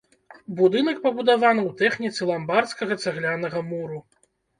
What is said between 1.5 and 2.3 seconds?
ў тэхніцы